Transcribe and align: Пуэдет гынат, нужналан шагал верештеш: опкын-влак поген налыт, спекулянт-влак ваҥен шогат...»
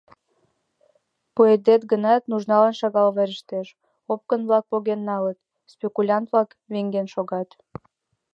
Пуэдет 1.33 1.81
гынат, 1.91 2.21
нужналан 2.31 2.73
шагал 2.79 3.09
верештеш: 3.17 3.67
опкын-влак 4.13 4.65
поген 4.71 5.01
налыт, 5.09 5.37
спекулянт-влак 5.73 6.49
ваҥен 6.71 7.07
шогат...» 7.13 7.49